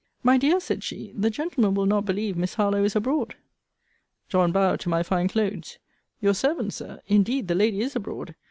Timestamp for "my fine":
4.89-5.27